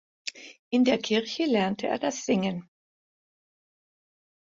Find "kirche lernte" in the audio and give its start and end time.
0.97-1.85